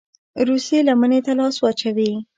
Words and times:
روسيې 0.47 0.79
لمني 0.87 1.19
ته 1.25 1.31
لاس 1.39 1.55
واچوي. 1.59 2.11